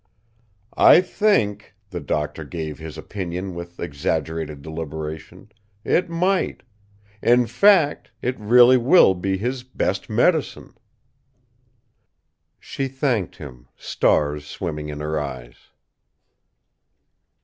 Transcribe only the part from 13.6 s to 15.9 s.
stars swimming in her eyes.